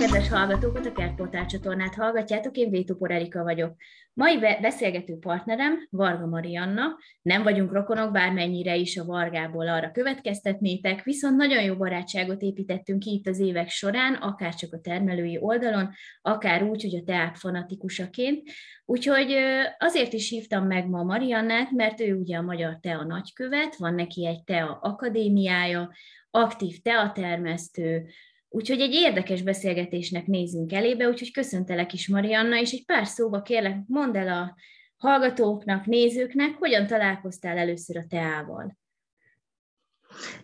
[0.00, 3.76] kedves hallgatókat, a Kertportál csatornát hallgatjátok, én Vétupor Erika vagyok.
[4.12, 6.82] Mai beszélgető partnerem Varga Marianna,
[7.22, 13.10] nem vagyunk rokonok, bármennyire is a Vargából arra következtetnétek, viszont nagyon jó barátságot építettünk ki
[13.10, 15.90] itt az évek során, akár csak a termelői oldalon,
[16.22, 18.48] akár úgy, hogy a teák fanatikusaként.
[18.84, 19.36] Úgyhogy
[19.78, 24.26] azért is hívtam meg ma Mariannát, mert ő ugye a Magyar Tea nagykövet, van neki
[24.26, 25.92] egy Tea akadémiája,
[26.30, 28.06] aktív teatermesztő,
[28.52, 33.76] Úgyhogy egy érdekes beszélgetésnek nézünk elébe, úgyhogy köszöntelek is, Marianna, és egy pár szóba kérlek,
[33.86, 34.56] mondd el a
[34.96, 38.78] hallgatóknak, nézőknek, hogyan találkoztál először a teával.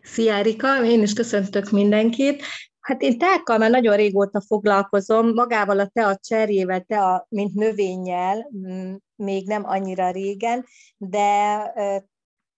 [0.03, 2.43] Szia Erika, én is köszöntök mindenkit.
[2.81, 8.51] Hát én teákkal már nagyon régóta foglalkozom, magával a tea cserjével, tea, mint növényel,
[9.17, 11.73] még nem annyira régen, de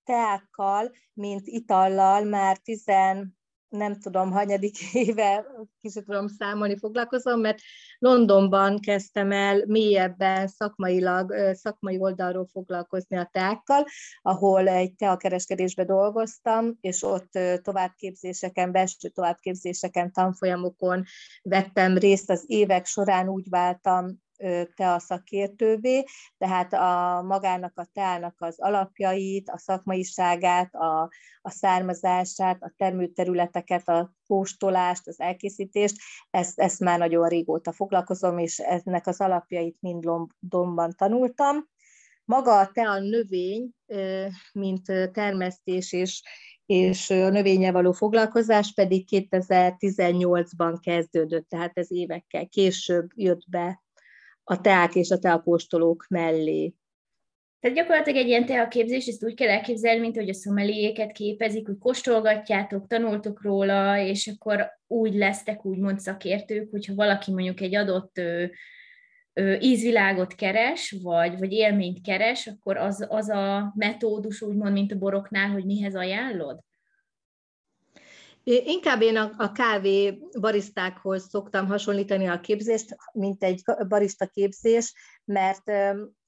[0.05, 3.38] teákkal, mint itallal már tizen
[3.69, 5.47] nem tudom, hanyadik éve,
[5.81, 7.59] kicsit tudom számolni, foglalkozom, mert
[7.99, 13.85] Londonban kezdtem el mélyebben szakmailag, szakmai oldalról foglalkozni a teákkal,
[14.23, 21.05] ahol egy teakereskedésbe dolgoztam, és ott továbbképzéseken, belső továbbképzéseken, tanfolyamokon
[21.43, 22.31] vettem részt.
[22.31, 24.27] Az évek során, úgy váltam
[24.75, 26.05] tea szakértővé,
[26.39, 31.11] tehát a magának a teának az alapjait, a szakmaiságát, a,
[31.43, 35.97] a származását, a termőterületeket, a kóstolást, az elkészítést,
[36.31, 41.69] ezt, ezt már nagyon régóta foglalkozom, és ennek az alapjait mind Londonban tanultam.
[42.25, 43.71] Maga a tea növény,
[44.53, 46.23] mint termesztés és,
[46.67, 53.83] és a növénye való foglalkozás pedig 2018-ban kezdődött, tehát ez évekkel később jött be
[54.49, 56.75] a teák és a teakóstolók mellé.
[57.61, 61.79] Tehát gyakorlatilag egy ilyen teaképzés, ezt úgy kell elképzelni, mint hogy a szomeliéket képezik, hogy
[61.79, 68.45] kóstolgatjátok, tanultok róla, és akkor úgy lesztek úgymond szakértők, hogyha valaki mondjuk egy adott ö,
[69.33, 74.99] ö, ízvilágot keres, vagy, vagy élményt keres, akkor az, az a metódus úgymond, mint a
[74.99, 76.61] boroknál, hogy mihez ajánlod?
[78.51, 84.95] Inkább én a, a kávé barisztákhoz szoktam hasonlítani a képzést, mint egy barista képzés,
[85.25, 85.71] mert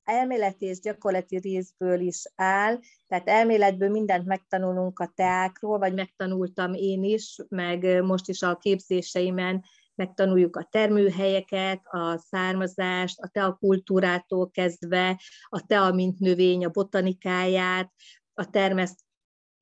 [0.04, 7.04] elméleti és gyakorlati részből is áll, tehát elméletből mindent megtanulunk a teákról, vagy megtanultam én
[7.04, 9.64] is, meg most is a képzéseimen
[9.94, 17.92] megtanuljuk a termőhelyeket, a származást, a teakultúrától kezdve, a tea mint növény, a botanikáját,
[18.34, 19.00] a termeszt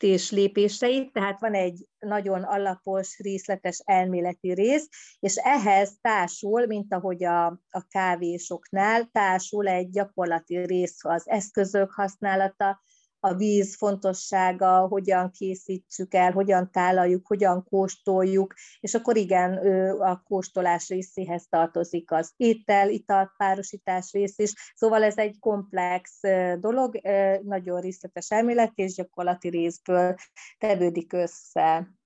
[0.03, 4.88] és lépéseit, tehát van egy nagyon alapos, részletes elméleti rész,
[5.19, 12.81] és ehhez társul, mint ahogy a, a kávésoknál, társul egy gyakorlati rész az eszközök használata,
[13.20, 19.56] a víz fontossága, hogyan készítsük el, hogyan tálaljuk, hogyan kóstoljuk, és akkor igen,
[19.98, 24.72] a kóstolás részéhez tartozik az étel, ital, párosítás rész is.
[24.74, 26.20] Szóval ez egy komplex
[26.58, 27.00] dolog,
[27.42, 30.14] nagyon részletes elmélet és gyakorlati részből
[30.58, 31.96] tevődik össze.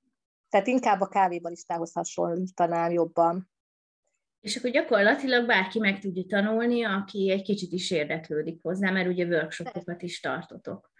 [0.48, 3.50] Tehát inkább a kávébalistához hasonlítanám jobban.
[4.40, 9.24] És akkor gyakorlatilag bárki meg tudja tanulni, aki egy kicsit is érdeklődik hozzá, mert ugye
[9.24, 10.91] workshopokat is tartotok.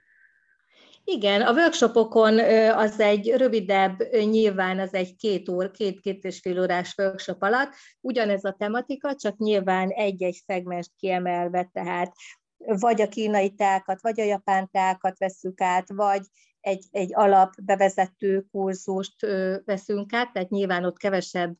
[1.04, 2.38] Igen, a workshopokon
[2.74, 8.44] az egy rövidebb, nyilván az egy két óra, két-két és fél órás workshop alatt, ugyanez
[8.44, 12.12] a tematika, csak nyilván egy-egy szegmest kiemelve, tehát
[12.56, 16.22] vagy a kínai teákat, vagy a japán teákat veszük át, vagy
[16.60, 19.20] egy, egy alap bevezető kurzust
[19.64, 21.54] veszünk át, tehát nyilván ott kevesebb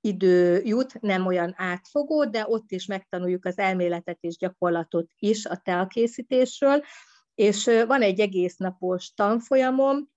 [0.00, 5.56] idő jut, nem olyan átfogó, de ott is megtanuljuk az elméletet és gyakorlatot is a
[5.56, 6.82] teakészítésről,
[7.34, 10.12] és van egy egész napos tanfolyamom,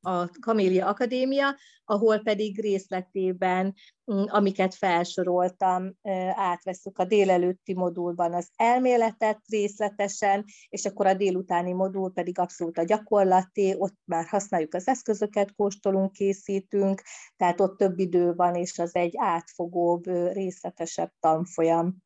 [0.00, 3.74] a Kamélia Akadémia, ahol pedig részletében,
[4.12, 5.92] mm, amiket felsoroltam,
[6.34, 12.84] átveszük a délelőtti modulban az elméletet részletesen, és akkor a délutáni modul pedig abszolút a
[12.84, 17.02] gyakorlati, ott már használjuk az eszközöket, kóstolunk, készítünk,
[17.36, 22.04] tehát ott több idő van, és az egy átfogóbb, részletesebb tanfolyam.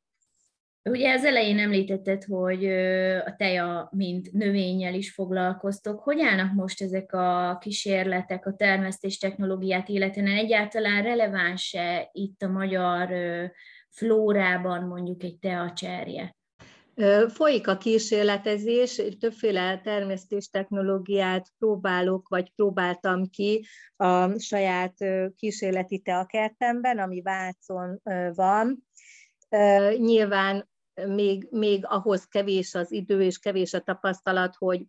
[0.83, 2.65] Ugye az elején említetted, hogy
[3.27, 6.01] a teja, mint növényel is foglalkoztok.
[6.01, 10.27] Hogy állnak most ezek a kísérletek a termesztés technológiát illetően?
[10.27, 13.09] Egyáltalán releváns-e itt a magyar
[13.89, 16.37] flórában mondjuk egy tea cserje?
[17.29, 23.67] Folyik a kísérletezés, többféle termesztés technológiát próbálok, vagy próbáltam ki
[23.97, 24.95] a saját
[25.37, 28.01] kísérleti teakertemben, ami Vácon
[28.35, 28.89] van.
[29.99, 30.70] Nyilván
[31.07, 34.83] még, még ahhoz kevés az idő és kevés a tapasztalat, hogy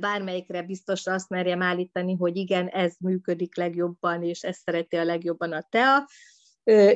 [0.00, 5.52] bármelyikre biztos azt merjem állítani, hogy igen, ez működik legjobban, és ezt szereti a legjobban
[5.52, 6.08] a TEA.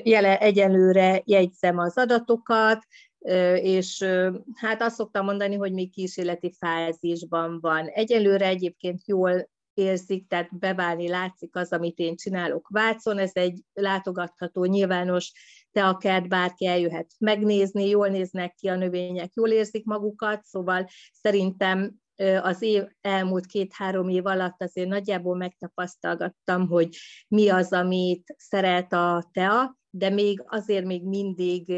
[0.02, 2.86] Jele egyelőre jegyzem az adatokat,
[3.54, 4.04] és
[4.54, 7.86] hát azt szoktam mondani, hogy még kísérleti fázisban van.
[7.86, 14.64] Egyelőre egyébként jól érzik, tehát beválni látszik az, amit én csinálok Vácon, ez egy látogatható,
[14.64, 15.32] nyilvános
[15.72, 21.94] te a bárki eljöhet megnézni, jól néznek ki a növények, jól érzik magukat, szóval szerintem
[22.42, 26.96] az év, elmúlt két-három év alatt azért nagyjából megtapasztalgattam, hogy
[27.28, 31.72] mi az, amit szeret a TEA, de még azért még mindig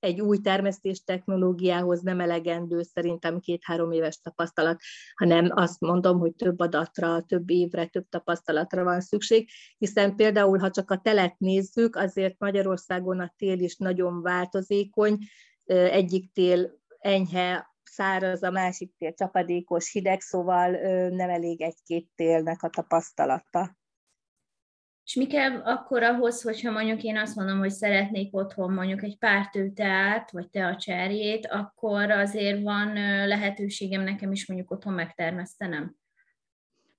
[0.00, 4.80] egy új termesztés technológiához nem elegendő szerintem két-három éves tapasztalat,
[5.14, 9.48] hanem azt mondom, hogy több adatra, több évre, több tapasztalatra van szükség,
[9.78, 15.18] hiszen például, ha csak a telet nézzük, azért Magyarországon a tél is nagyon változékony,
[15.64, 20.70] egyik tél enyhe, száraz, a másik tél csapadékos, hideg, szóval
[21.08, 23.77] nem elég egy-két télnek a tapasztalata.
[25.08, 29.18] És mi kell akkor ahhoz, hogyha mondjuk én azt mondom, hogy szeretnék otthon mondjuk egy
[29.18, 32.92] pár tőteát, vagy te a cserjét, akkor azért van
[33.26, 35.96] lehetőségem nekem is mondjuk otthon megtermesztenem?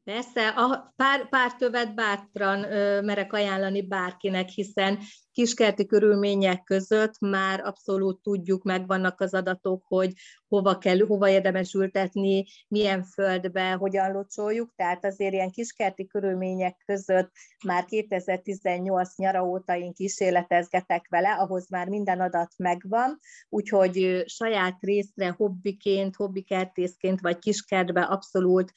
[0.04, 5.00] Persze, a pár, pár tövet bátran ö, merek ajánlani bárkinek, hiszen
[5.32, 10.14] kiskerti körülmények között már abszolút tudjuk, megvannak az adatok, hogy
[10.48, 17.32] hova kell, hova érdemes ültetni, milyen földbe, hogyan locsoljuk, tehát azért ilyen kiskerti körülmények között
[17.66, 25.30] már 2018 nyara óta én kísérletezgetek vele, ahhoz már minden adat megvan, úgyhogy saját részre
[25.30, 28.72] hobbiként, hobbikertészként vagy kiskertbe abszolút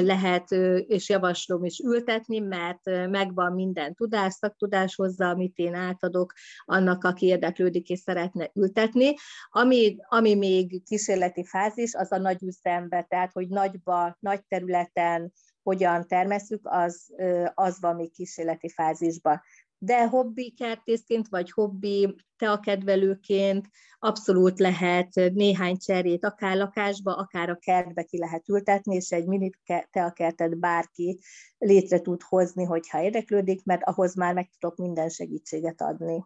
[0.00, 0.50] lehet,
[0.86, 6.32] és javaslom is ültetni, mert megvan minden tudás, szaktudás hozzá, amit én átadok
[6.64, 9.14] annak, aki érdeklődik és szeretne ültetni.
[9.48, 15.32] Ami, ami még kísérleti fázis, az a nagy üzembe, tehát hogy nagyba, nagy területen
[15.62, 17.12] hogyan termeszük, az,
[17.54, 19.42] az van még kísérleti fázisban
[19.78, 23.66] de hobbi kertészként, vagy hobbi teakedvelőként
[23.98, 29.50] abszolút lehet néhány cserét akár lakásba, akár a kertbe ki lehet ültetni, és egy mini
[29.90, 31.18] teakertet bárki
[31.58, 36.24] létre tud hozni, hogyha érdeklődik, mert ahhoz már meg tudok minden segítséget adni.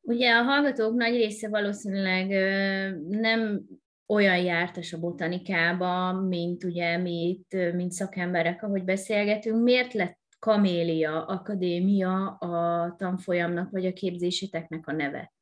[0.00, 2.28] Ugye a hallgatók nagy része valószínűleg
[3.08, 3.64] nem
[4.06, 9.62] olyan jártas a botanikába, mint ugye mi itt, mint szakemberek, ahogy beszélgetünk.
[9.62, 15.32] Miért lett Kamélia Akadémia a tanfolyamnak vagy a képzéseteknek a neve?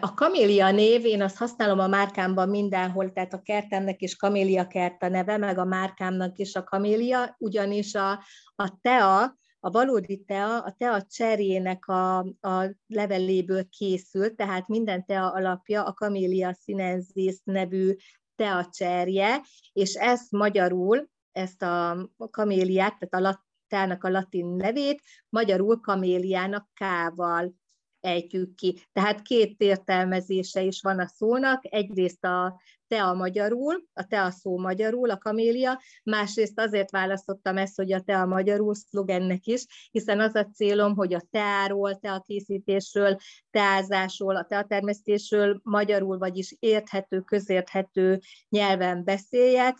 [0.00, 5.02] A kamélia név, én azt használom a márkámban mindenhol, tehát a kertemnek is kamélia kert
[5.02, 8.10] a neve, meg a márkámnak is a kamélia, ugyanis a,
[8.56, 15.32] a tea, a valódi tea, a tea cserjének a, a leveléből készült, tehát minden tea
[15.32, 17.94] alapja a kamélia sinensis nevű
[18.36, 19.40] tea cserje,
[19.72, 23.38] és ezt magyarul ezt a kaméliát, tehát a
[23.68, 27.54] latának a latin nevét, magyarul kaméliának kával
[28.00, 28.82] ejtjük ki.
[28.92, 34.30] Tehát két értelmezése is van a szónak, egyrészt a te a magyarul, a te a
[34.30, 39.64] szó magyarul, a kamélia, másrészt azért választottam ezt, hogy a te a magyarul szlogennek is,
[39.90, 43.16] hiszen az a célom, hogy a teáról, te a készítésről,
[43.50, 49.76] teázásról, a teatermesztésről magyarul, vagyis érthető, közérthető nyelven beszéljek,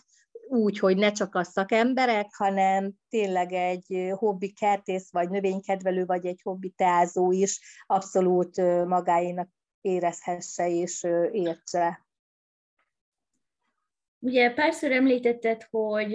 [0.49, 6.39] úgy, hogy ne csak a szakemberek, hanem tényleg egy hobbi kertész, vagy növénykedvelő, vagy egy
[6.43, 9.49] hobbi teázó is abszolút magáénak
[9.81, 12.07] érezhesse és értse.
[14.19, 16.13] Ugye párszor említetted, hogy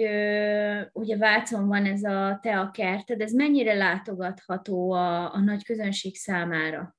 [0.93, 6.95] ugye Vácon van ez a tea kerted, ez mennyire látogatható a, a nagy közönség számára?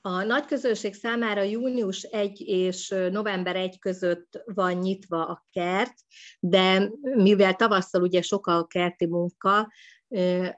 [0.00, 5.94] A nagy közönség számára június 1 és november 1 között van nyitva a kert,
[6.40, 9.72] de mivel tavasszal ugye sok a kerti munka,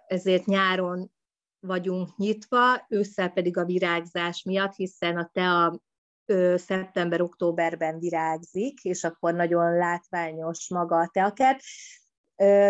[0.06, 1.10] ezért nyáron
[1.60, 5.80] vagyunk nyitva, ősszel pedig a virágzás miatt, hiszen a tea
[6.56, 11.60] szeptember-októberben virágzik, és akkor nagyon látványos maga a teakert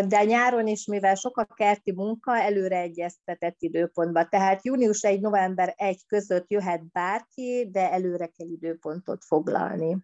[0.06, 4.28] de nyáron is, mivel sok a kerti munka, előre egyeztetett időpontban.
[4.30, 9.96] Tehát június 1, november 1 között jöhet bárki, de előre kell időpontot foglalni.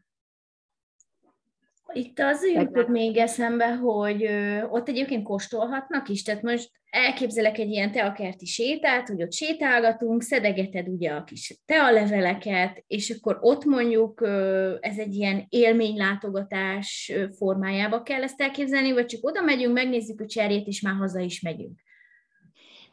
[1.92, 4.28] Itt az jutott még eszembe, hogy
[4.70, 10.88] ott egyébként kóstolhatnak is, tehát most elképzelek egy ilyen teakerti sétát, hogy ott sétálgatunk, szedegeted
[10.88, 14.22] ugye a kis tealeveleket, és akkor ott mondjuk
[14.80, 20.66] ez egy ilyen élménylátogatás formájába kell ezt elképzelni, vagy csak oda megyünk, megnézzük a cserjét,
[20.66, 21.84] és már haza is megyünk.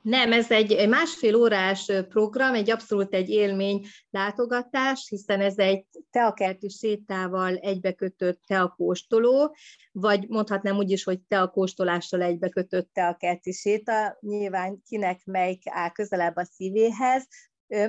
[0.03, 6.69] Nem, ez egy másfél órás program, egy abszolút egy élmény látogatás, hiszen ez egy teakerti
[6.69, 9.55] sétával egybekötött teakóstoló,
[9.91, 16.45] vagy mondhatnám úgy is, hogy teakóstolással egybekötött teakerti séta, nyilván kinek melyik áll közelebb a
[16.45, 17.27] szívéhez,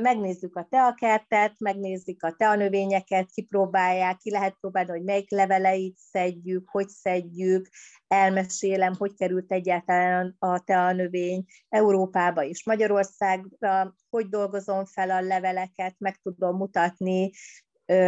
[0.01, 6.89] megnézzük a teakertet, megnézzük a teanövényeket, kipróbálják, ki lehet próbálni, hogy melyik leveleit szedjük, hogy
[6.89, 7.69] szedjük,
[8.07, 16.17] elmesélem, hogy került egyáltalán a teanövény Európába és Magyarországra, hogy dolgozom fel a leveleket, meg
[16.23, 17.31] tudom mutatni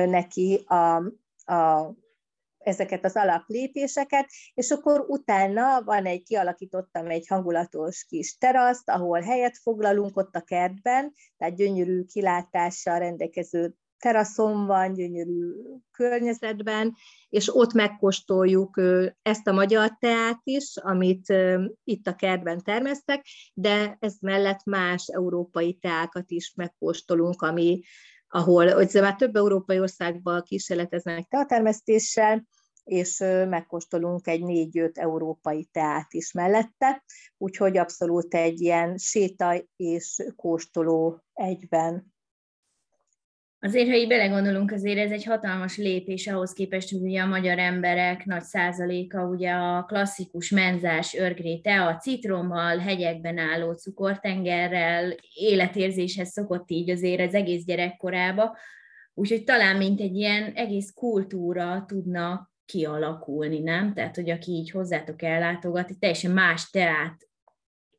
[0.07, 0.97] neki a,
[1.53, 1.95] a
[2.67, 9.59] ezeket az alaplépéseket, és akkor utána van egy, kialakítottam egy hangulatos kis teraszt, ahol helyet
[9.63, 15.53] foglalunk ott a kertben, tehát gyönyörű kilátással rendelkező teraszon van, gyönyörű
[15.91, 16.95] környezetben,
[17.29, 18.81] és ott megkóstoljuk
[19.23, 21.35] ezt a magyar teát is, amit
[21.85, 27.81] itt a kertben termesztek, de ez mellett más európai teákat is megkóstolunk, ami
[28.29, 32.45] ahol hogy már több európai országban kísérleteznek teatermesztéssel,
[32.87, 37.05] és megkóstolunk egy négy-öt európai teát is mellette,
[37.39, 42.15] úgyhogy abszolút egy ilyen séta és kóstoló egyben.
[43.61, 47.59] Azért, ha így belegondolunk, azért ez egy hatalmas lépés ahhoz képest, hogy ugye a magyar
[47.59, 56.71] emberek nagy százaléka ugye a klasszikus menzás örgré tea, citrommal, hegyekben álló cukortengerrel, életérzéshez szokott
[56.71, 58.57] így azért az egész gyerekkorába,
[59.15, 63.95] úgyhogy talán mint egy ilyen egész kultúra tudna kialakulni, nem?
[63.95, 67.29] Tehát, hogy aki így hozzátok ellátogat, teljesen más teát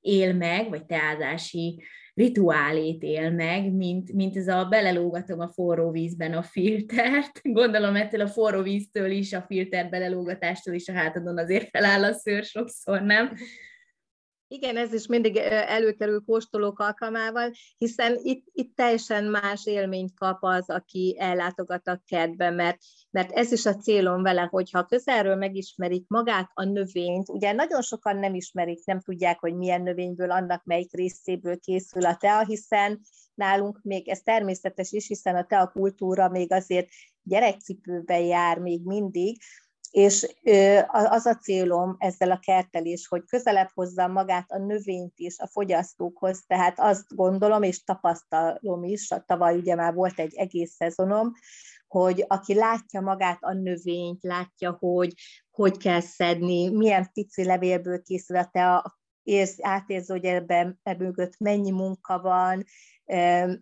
[0.02, 1.84] él meg, vagy teázási
[2.14, 7.42] rituálét él meg, mint, mint ez a belelógatom a forró vízben a filtert.
[7.60, 12.14] Gondolom ettől a forró víztől is, a filter belelógatástól is a hátadon azért feláll a
[12.14, 13.34] szőr sokszor, nem?
[14.50, 20.70] Igen, ez is mindig előkerül kóstolók alkalmával, hiszen itt, itt teljesen más élményt kap az,
[20.70, 22.78] aki ellátogat a kertbe, mert,
[23.12, 28.18] mert ez is a célom vele, hogyha közelről megismerik magát a növényt, ugye nagyon sokan
[28.18, 33.02] nem ismerik, nem tudják, hogy milyen növényből, annak melyik részéből készül a tea, hiszen
[33.34, 36.88] nálunk még ez természetes is, hiszen a tea kultúra még azért
[37.24, 39.38] gyerekcipőben jár még mindig,
[39.92, 40.36] és
[40.88, 46.44] az a célom ezzel a kertelés, hogy közelebb hozzam magát a növényt is a fogyasztókhoz,
[46.48, 51.32] tehát azt gondolom, és tapasztalom is, tavaly ugye már volt egy egész szezonom,
[51.88, 55.14] hogy aki látja magát a növényt, látja, hogy
[55.52, 61.72] hogy kell szedni, milyen pici levélből készül a tea, érz, átérzi, hogy ebben mögött mennyi
[61.72, 62.64] munka van,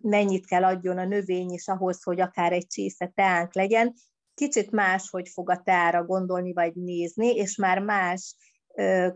[0.00, 3.94] mennyit kell adjon a növény is ahhoz, hogy akár egy csésze teánk legyen,
[4.36, 8.36] kicsit más, hogy fog a teára gondolni vagy nézni, és már más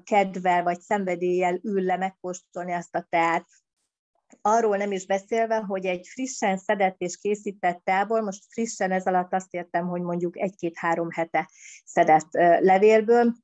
[0.05, 3.47] kedvel vagy szenvedéllyel ül le megkóstolni azt a teát.
[4.41, 9.33] Arról nem is beszélve, hogy egy frissen szedett és készített teából, most frissen ez alatt
[9.33, 11.51] azt értem, hogy mondjuk egy-két-három hete
[11.85, 12.29] szedett
[12.61, 13.35] levélből,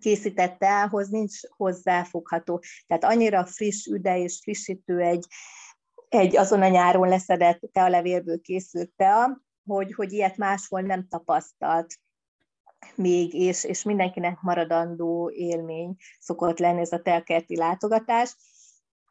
[0.00, 2.62] készített teához nincs hozzáfogható.
[2.86, 5.26] Tehát annyira friss üde és frissítő egy,
[6.08, 11.98] egy azon a nyáron leszedett tealevélből készült tea, hogy, hogy ilyet máshol nem tapasztalt
[12.94, 18.36] még, és, és mindenkinek maradandó élmény szokott lenni ez a telkerti látogatás.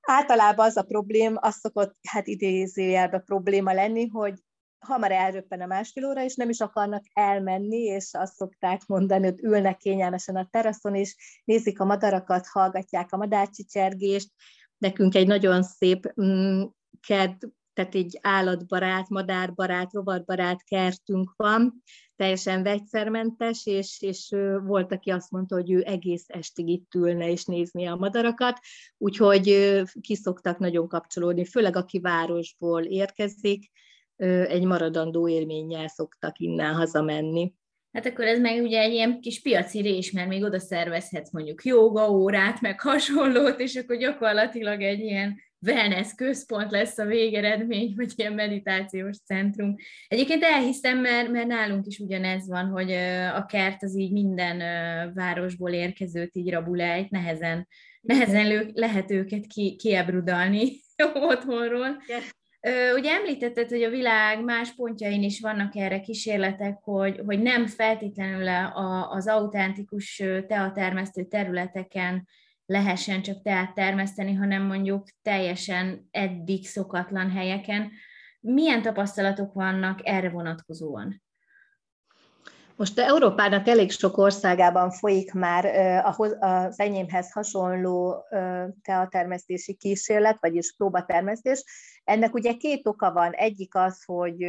[0.02, 4.34] Általában az a problém, az szokott hát idézőjelben probléma lenni, hogy
[4.80, 9.44] hamar elröppen a másfél óra, és nem is akarnak elmenni, és azt szokták mondani, hogy
[9.44, 14.32] ülnek kényelmesen a teraszon, és nézik a madarakat, hallgatják a madárcsicsergést.
[14.78, 16.64] Nekünk egy nagyon szép mm,
[17.08, 17.48] kert
[17.78, 21.84] tehát egy állatbarát, madárbarát, rovarbarát kertünk van,
[22.16, 27.46] teljesen vegyszermentes, és, és volt, aki azt mondta, hogy ő egész estig itt ülne és
[27.46, 28.60] nézni a madarakat,
[28.98, 33.72] úgyhogy kiszoktak nagyon kapcsolódni, főleg aki városból érkezik,
[34.48, 37.54] egy maradandó élménnyel szoktak innen hazamenni.
[37.92, 41.66] Hát akkor ez meg ugye egy ilyen kis piaci rés, mert még oda szervezhetsz mondjuk
[41.66, 48.14] joga órát, meg hasonlót, és akkor gyakorlatilag egy ilyen wellness központ lesz a végeredmény, vagy
[48.16, 49.76] ilyen meditációs centrum.
[50.08, 52.92] Egyébként elhiszem, mert, mert nálunk is ugyanez van, hogy
[53.36, 54.58] a kert az így minden
[55.14, 57.68] városból érkezőt így rabulejt, nehezen,
[58.02, 60.72] nehezen lehet őket ki, kiebrudalni
[61.32, 62.02] otthonról.
[62.96, 68.48] Ugye említetted, hogy a világ más pontjain is vannak erre kísérletek, hogy, hogy nem feltétlenül
[69.10, 72.28] az autentikus teatermesztő területeken
[72.68, 77.92] lehessen csak teát termeszteni, hanem mondjuk teljesen eddig szokatlan helyeken.
[78.40, 81.22] Milyen tapasztalatok vannak erre vonatkozóan?
[82.76, 85.66] Most Európának elég sok országában folyik már
[86.40, 88.26] az enyémhez hasonló
[88.82, 91.64] teatermesztési kísérlet, vagyis próbatermesztés.
[92.04, 93.32] Ennek ugye két oka van.
[93.32, 94.48] Egyik az, hogy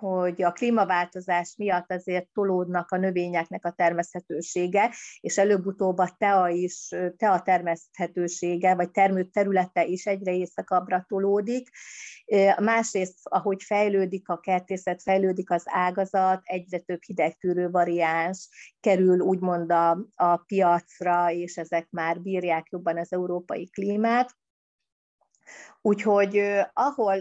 [0.00, 4.90] hogy a klímaváltozás miatt azért tolódnak a növényeknek a termeszthetősége,
[5.20, 11.68] és előbb-utóbb a tea is, tea termeszthetősége, vagy termő területe is egyre északabbra tolódik.
[12.60, 18.48] Másrészt, ahogy fejlődik a kertészet, fejlődik az ágazat, egyre több hidegtűrő variáns
[18.80, 24.39] kerül úgymond a, a piacra, és ezek már bírják jobban az európai klímát.
[25.82, 26.42] Úgyhogy
[26.72, 27.16] ahol,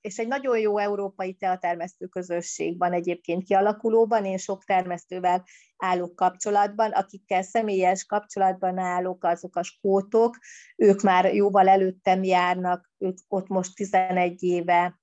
[0.00, 5.44] és egy nagyon jó európai teatermesztő közösség van egyébként kialakulóban, én sok termesztővel
[5.76, 10.38] állok kapcsolatban, akikkel személyes kapcsolatban állok, azok a skótok,
[10.76, 15.00] ők már jóval előttem járnak, ők ott most 11 éve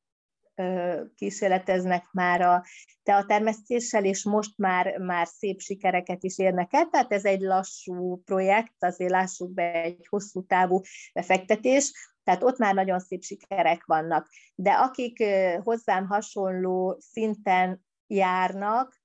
[1.15, 2.63] kísérleteznek már a
[3.03, 8.75] teatermesztéssel, és most már, már szép sikereket is érnek el, tehát ez egy lassú projekt,
[8.79, 10.81] azért lássuk be egy hosszú távú
[11.13, 11.91] befektetés,
[12.27, 14.29] tehát ott már nagyon szép sikerek vannak.
[14.55, 15.23] De akik
[15.63, 18.99] hozzám hasonló szinten járnak,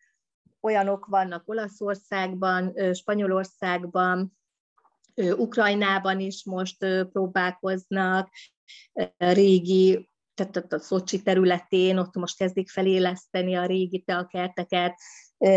[0.60, 4.38] olyanok vannak Olaszországban, Spanyolországban,
[5.36, 8.30] Ukrajnában is most próbálkoznak,
[9.16, 14.94] régi, tehát a Szocsi területén, ott most kezdik feléleszteni a régi teakerteket,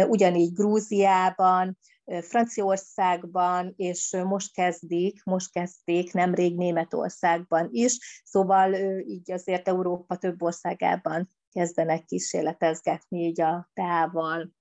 [0.08, 1.78] ugyanígy Grúziában,
[2.22, 8.74] Franciaországban, és most kezdik, most kezdték nemrég Németországban is, szóval
[9.08, 14.54] így azért Európa több országában kezdenek kísérletezgetni így a teával.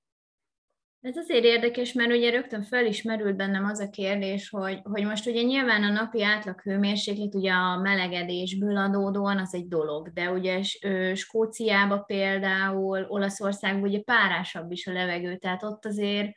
[1.00, 5.42] Ez azért érdekes, mert ugye rögtön felismerült bennem az a kérdés, hogy, hogy most ugye
[5.42, 10.62] nyilván a napi átlag hőmérséklet ugye a melegedésből adódóan az egy dolog, de ugye
[11.14, 16.32] Skóciában például, Olaszországban ugye párásabb is a levegő, tehát ott azért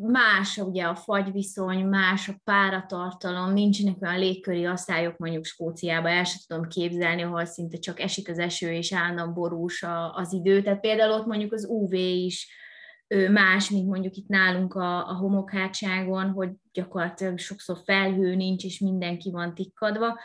[0.00, 6.40] más ugye a fagyviszony, más a páratartalom, nincsenek olyan légköri asszályok mondjuk Skóciában, el sem
[6.46, 11.12] tudom képzelni, ahol szinte csak esik az eső és állandóan borús az idő, tehát például
[11.12, 12.56] ott mondjuk az UV is
[13.30, 19.30] más, mint mondjuk itt nálunk a, a homokhátságon, hogy gyakorlatilag sokszor felhő nincs, és mindenki
[19.30, 20.18] van tikkadva.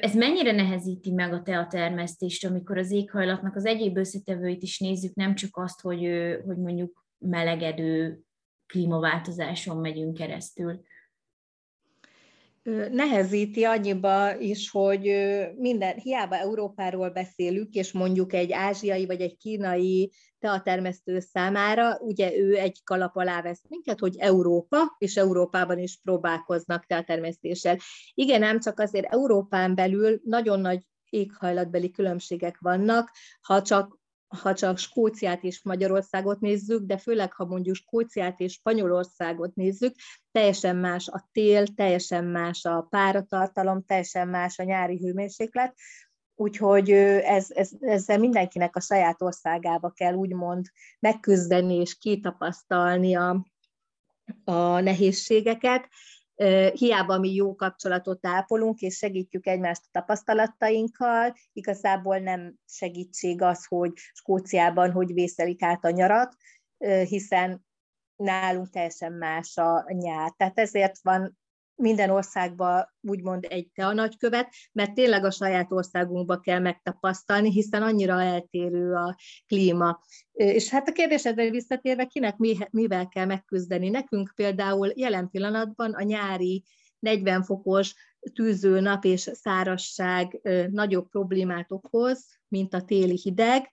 [0.00, 5.34] Ez mennyire nehezíti meg a teatermesztést, amikor az éghajlatnak az egyéb összetevőit is nézzük, nem
[5.34, 6.08] csak azt, hogy,
[6.46, 8.20] hogy mondjuk melegedő
[8.66, 10.80] klímaváltozáson megyünk keresztül?
[12.90, 15.02] Nehezíti annyiba is, hogy
[15.56, 22.56] minden, hiába Európáról beszélünk, és mondjuk egy ázsiai vagy egy kínai teatermesztő számára, ugye ő
[22.56, 27.78] egy kalap alá vesz minket, hogy Európa, és Európában is próbálkoznak teatermesztéssel.
[28.14, 33.99] Igen, nem csak azért Európán belül nagyon nagy éghajlatbeli különbségek vannak, ha csak
[34.38, 39.94] ha csak Skóciát és Magyarországot nézzük, de főleg, ha mondjuk Skóciát és Spanyolországot nézzük,
[40.32, 45.74] teljesen más a tél, teljesen más a páratartalom, teljesen más a nyári hőmérséklet,
[46.34, 50.66] úgyhogy ez, ez, ezzel mindenkinek a saját országába kell úgymond
[50.98, 53.46] megküzdeni és kitapasztalni a,
[54.44, 55.88] a nehézségeket,
[56.72, 63.92] hiába mi jó kapcsolatot ápolunk, és segítjük egymást a tapasztalatainkkal, igazából nem segítség az, hogy
[64.12, 66.36] Skóciában hogy vészelik át a nyarat,
[67.08, 67.64] hiszen
[68.16, 70.32] nálunk teljesen más a nyár.
[70.36, 71.38] Tehát ezért van
[71.80, 77.82] minden országban úgymond egy te a nagykövet, mert tényleg a saját országunkba kell megtapasztalni, hiszen
[77.82, 79.16] annyira eltérő a
[79.46, 80.00] klíma.
[80.32, 82.36] És hát a kérdésedre visszatérve, kinek
[82.70, 83.88] mivel kell megküzdeni?
[83.88, 86.64] Nekünk például jelen pillanatban a nyári
[86.98, 87.94] 40 fokos
[88.34, 90.40] tűző nap és szárasság
[90.70, 93.72] nagyobb problémát okoz, mint a téli hideg,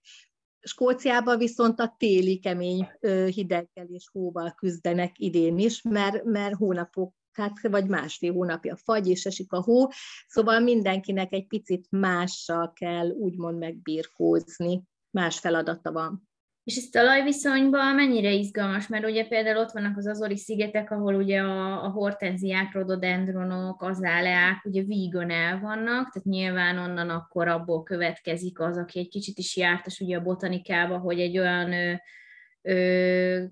[0.68, 2.90] Skóciában viszont a téli kemény
[3.34, 9.26] hideggel és hóval küzdenek idén is, mert, mert hónapok hát vagy másfél hónapja fagy, és
[9.26, 9.88] esik a hó,
[10.28, 16.28] szóval mindenkinek egy picit mással kell úgymond megbírkózni, más feladata van.
[16.68, 21.42] És ez talajviszonyban mennyire izgalmas, mert ugye például ott vannak az Azori szigetek, ahol ugye
[21.42, 27.84] a, a hortenziák, rododendronok, az áleák ugye vígon el vannak, tehát nyilván onnan akkor abból
[27.84, 32.00] következik az, aki egy kicsit is jártas ugye a botanikába, hogy egy olyan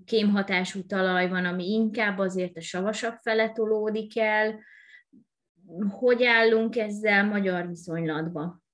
[0.04, 4.58] kémhatású talaj van, ami inkább azért a savasabb fele tolódik el.
[5.90, 8.64] Hogy állunk ezzel magyar viszonylatban?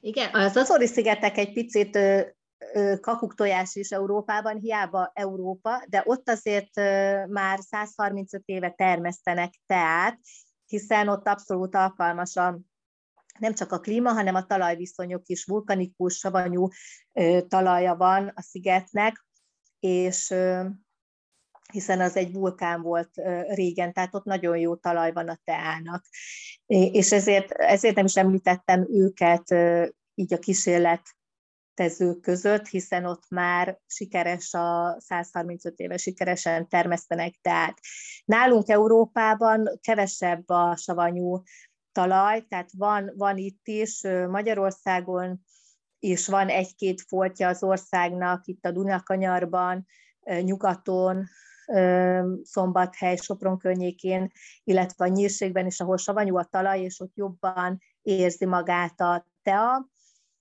[0.00, 1.98] Igen, az Azori-szigetek egy picit
[3.00, 6.74] kakuktojás is Európában, hiába Európa, de ott azért
[7.28, 10.18] már 135 éve termesztenek teát,
[10.66, 12.58] hiszen ott abszolút alkalmas a
[13.38, 16.68] nem csak a klíma, hanem a talajviszonyok is, vulkanikus, savanyú
[17.48, 19.26] talaja van a szigetnek,
[19.80, 20.34] és
[21.72, 23.10] hiszen az egy vulkán volt
[23.48, 26.04] régen, tehát ott nagyon jó talaj van a teának.
[26.66, 29.54] És ezért, ezért nem is említettem őket
[30.14, 31.02] így a kísérlet
[31.74, 37.38] tezők között, hiszen ott már sikeres a 135 éve sikeresen termesztenek.
[37.42, 37.78] Tehát
[38.24, 41.42] nálunk Európában kevesebb a savanyú
[41.92, 45.40] talaj, tehát van, van itt is Magyarországon,
[45.98, 49.86] és van egy-két foltja az országnak, itt a Dunakanyarban,
[50.40, 51.24] nyugaton,
[52.42, 54.32] Szombathely, Sopron környékén,
[54.64, 59.88] illetve a nyírségben is, ahol savanyú a talaj, és ott jobban érzi magát a tea.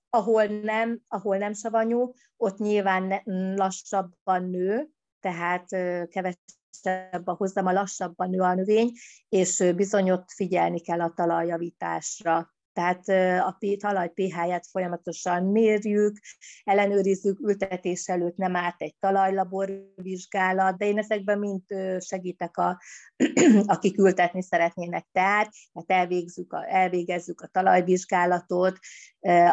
[0.09, 3.21] Ahol nem, ahol nem savanyú, ott nyilván
[3.55, 4.89] lassabban nő,
[5.19, 5.67] tehát
[6.09, 8.91] kevesebb a hozama, lassabban nő a növény,
[9.29, 13.07] és bizony ott figyelni kell a talajjavításra tehát
[13.41, 16.17] a talaj pH-ját folyamatosan mérjük,
[16.63, 21.61] ellenőrizzük, ültetés előtt nem árt egy talajlaborvizsgálat, de én ezekben mind
[21.99, 22.81] segítek, a,
[23.65, 28.79] akik ültetni szeretnének tehát, tehát elvégzzük a, elvégezzük a talajvizsgálatot,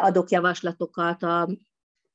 [0.01, 1.49] adok javaslatokat a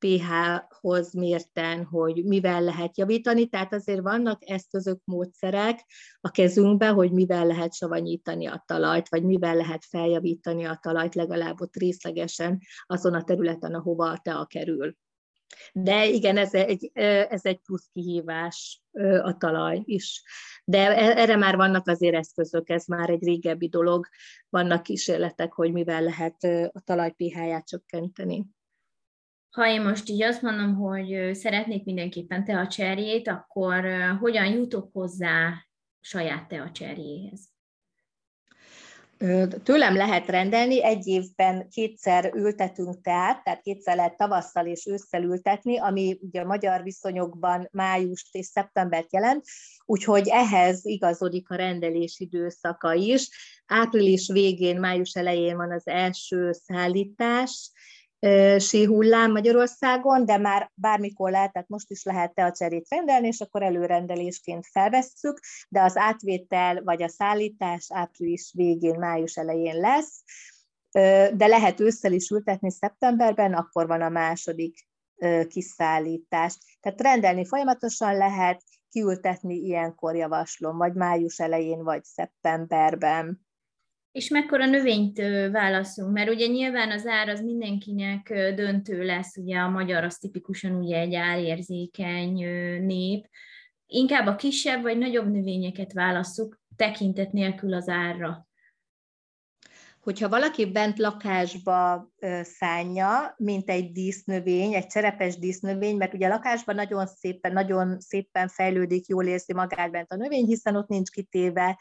[0.01, 5.85] pH-hoz mérten, hogy mivel lehet javítani, tehát azért vannak eszközök, módszerek
[6.21, 11.61] a kezünkben, hogy mivel lehet savanyítani a talajt, vagy mivel lehet feljavítani a talajt legalább
[11.61, 14.97] ott részlegesen azon a területen, ahova a tea kerül.
[15.73, 16.91] De igen, ez egy,
[17.29, 18.83] ez egy plusz kihívás
[19.23, 20.23] a talaj is.
[20.65, 24.07] De e, erre már vannak azért eszközök, ez már egy régebbi dolog,
[24.49, 28.47] vannak kísérletek, hogy mivel lehet a talaj pH-ját csökkenteni
[29.51, 33.85] ha én most így azt mondom, hogy szeretnék mindenképpen teacserjét, akkor
[34.21, 35.67] hogyan jutok hozzá
[36.01, 37.49] saját teacserjéhez?
[39.63, 45.79] Tőlem lehet rendelni, egy évben kétszer ültetünk teát, tehát kétszer lehet tavasszal és ősszel ültetni,
[45.79, 49.45] ami ugye a magyar viszonyokban májust és szeptembert jelent,
[49.85, 53.29] úgyhogy ehhez igazodik a rendelés időszaka is.
[53.67, 57.71] Április végén, május elején van az első szállítás,
[58.59, 63.63] síhullám Magyarországon, de már bármikor lehet, tehát most is lehet a cserét rendelni, és akkor
[63.63, 70.23] előrendelésként felvesszük, de az átvétel vagy a szállítás április végén, május elején lesz,
[71.35, 74.89] de lehet ősszel is ültetni szeptemberben, akkor van a második
[75.49, 76.59] kiszállítás.
[76.81, 83.49] Tehát rendelni folyamatosan lehet, kiültetni ilyenkor javaslom, vagy május elején, vagy szeptemberben.
[84.13, 85.19] És mekkora növényt
[85.51, 90.75] válaszunk, mert ugye nyilván az ár az mindenkinek döntő lesz, ugye a magyar az tipikusan
[90.75, 92.35] ugye egy árérzékeny
[92.85, 93.29] nép,
[93.87, 98.49] inkább a kisebb vagy nagyobb növényeket válasszuk tekintet nélkül az árra.
[100.01, 102.11] Hogyha valaki bent lakásba
[102.43, 108.49] szánja, mint egy dísznövény, egy cserepes dísznövény, mert ugye a lakásban nagyon szépen, nagyon szépen
[108.49, 111.79] fejlődik, jól érzi magát bent a növény, hiszen ott nincs kitéve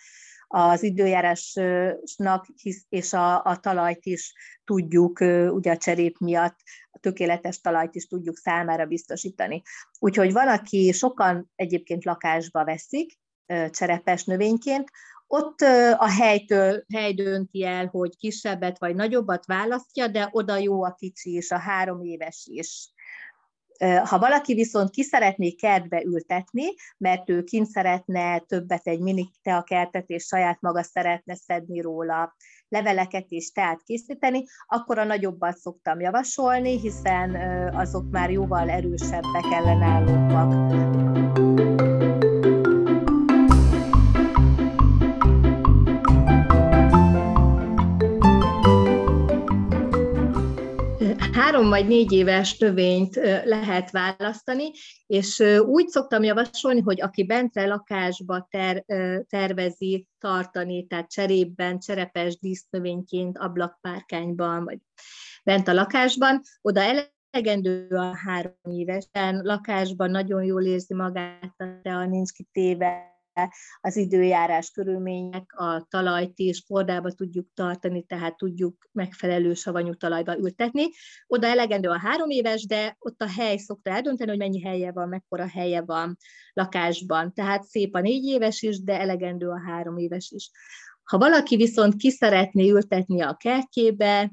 [0.52, 2.48] az időjárásnak
[2.90, 4.34] és a, a talajt is
[4.64, 6.58] tudjuk, ugye a cserép miatt
[6.92, 9.62] a tökéletes talajt is tudjuk számára biztosítani.
[10.00, 13.18] Úgyhogy van, aki sokan egyébként lakásba veszik,
[13.70, 14.90] cserepes növényként,
[15.28, 15.62] ott
[15.98, 21.34] a helytől, hely dönti el, hogy kisebbet vagy nagyobbat választja, de oda jó a kicsi
[21.34, 22.90] és a három éves is.
[23.80, 26.66] Ha valaki viszont ki szeretné kertbe ültetni,
[26.98, 32.36] mert ő kint szeretne többet egy mini teakertet, és saját maga szeretne szedni róla
[32.68, 37.36] leveleket és teát készíteni, akkor a nagyobbat szoktam javasolni, hiszen
[37.76, 41.29] azok már jóval erősebbek ellenállóak.
[51.50, 54.72] Három vagy négy éves növényt lehet választani,
[55.06, 58.86] és úgy szoktam javasolni, hogy aki bentre lakásba ter,
[59.30, 64.78] tervezi tartani, tehát cserében, cserepes dísznövényként, ablakpárkányban, vagy
[65.44, 66.82] bent a lakásban, oda
[67.32, 73.19] elegendő a három évesen, lakásban nagyon jól érzi magát, de nincs kitéve
[73.82, 80.86] az időjárás körülmények, a talajt is fordába tudjuk tartani, tehát tudjuk megfelelő savanyú talajba ültetni.
[81.28, 85.10] Oda elegendő a három éves, de ott a hely szokta eldönteni, hogy mennyi helye van,
[85.10, 86.18] mekkora helye van
[86.54, 87.34] lakásban.
[87.34, 90.52] Tehát szép a négy éves is, de elegendő a három éves is.
[91.04, 94.32] Ha valaki viszont ki szeretné ültetni a kertjébe,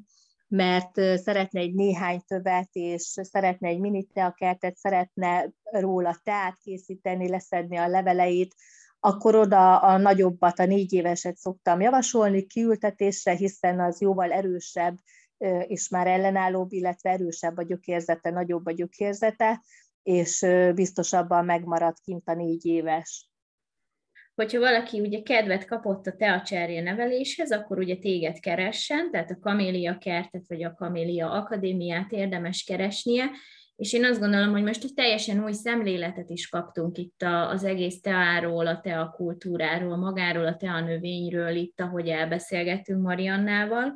[0.48, 7.76] mert szeretne egy néhány tövet, és szeretne egy mini kertet, szeretne róla teát készíteni, leszedni
[7.76, 8.54] a leveleit,
[9.06, 14.96] akkor oda a nagyobbat, a négy éveset szoktam javasolni kiültetésre, hiszen az jóval erősebb
[15.66, 19.62] és már ellenállóbb, illetve erősebb a gyökérzete, nagyobb a gyökérzete,
[20.02, 23.30] és biztosabban megmarad kint a négy éves.
[24.34, 29.98] Hogyha valaki ugye kedvet kapott a teacserje neveléshez, akkor ugye téged keressen, tehát a Kamélia
[29.98, 33.30] kertet vagy a Kamélia akadémiát érdemes keresnie,
[33.76, 38.00] és én azt gondolom, hogy most egy teljesen új szemléletet is kaptunk itt az egész
[38.00, 43.94] teáról, a tea kultúráról, magáról, a tea növényről, itt, ahogy elbeszélgettünk Mariannával,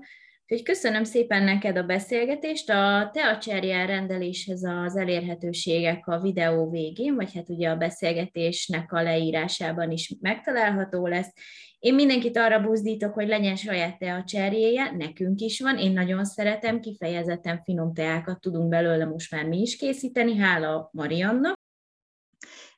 [0.53, 2.71] Úgyhogy köszönöm szépen neked a beszélgetést.
[2.71, 9.91] A Teacserjel rendeléshez az elérhetőségek a videó végén, vagy hát ugye a beszélgetésnek a leírásában
[9.91, 11.33] is megtalálható lesz.
[11.79, 17.63] Én mindenkit arra buzdítok, hogy legyen saját teacserjéje, nekünk is van, én nagyon szeretem, kifejezetten
[17.63, 21.53] finom teákat tudunk belőle most már mi is készíteni, hála Marianna.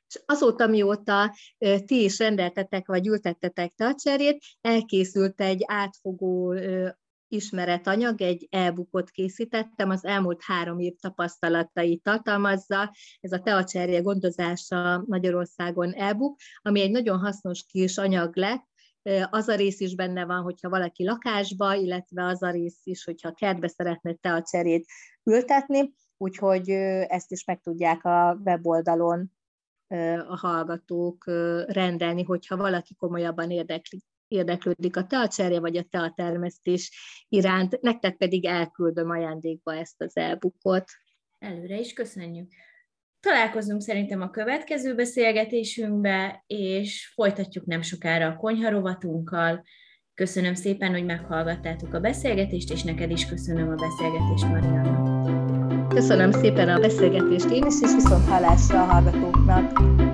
[0.07, 1.35] És azóta, mióta
[1.85, 6.55] ti is rendeltetek, vagy ültettetek teacserjét, elkészült egy átfogó
[7.33, 15.93] ismeretanyag, egy e-bookot készítettem, az elmúlt három év tapasztalatait tartalmazza, ez a teacserje gondozása Magyarországon
[15.93, 18.71] e-book, ami egy nagyon hasznos kis anyag lett,
[19.29, 23.33] az a rész is benne van, hogyha valaki lakásba, illetve az a rész is, hogyha
[23.33, 24.85] kertbe szeretne teacserét
[25.23, 26.69] ültetni, úgyhogy
[27.07, 29.31] ezt is meg tudják a weboldalon
[30.27, 31.23] a hallgatók
[31.67, 36.91] rendelni, hogyha valaki komolyabban érdekli, érdeklődik a teacserje vagy a teatermesztés
[37.29, 40.83] iránt, nektek pedig elküldöm ajándékba ezt az elbukot.
[41.39, 42.51] Előre is köszönjük.
[43.19, 49.63] Találkozunk szerintem a következő beszélgetésünkbe, és folytatjuk nem sokára a konyharovatunkkal.
[50.13, 55.87] Köszönöm szépen, hogy meghallgattátok a beszélgetést, és neked is köszönöm a beszélgetést, Marianna.
[55.87, 60.12] Köszönöm szépen a beszélgetést én is, és viszont hallásra a hallgatóknak.